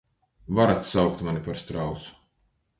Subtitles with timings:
[0.59, 2.13] Varat saukt mani par strausu...